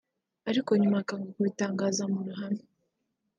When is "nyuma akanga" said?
0.81-1.29